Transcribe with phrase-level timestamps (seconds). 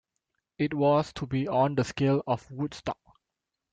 [0.57, 2.97] It was to be on the scale of Woodstock.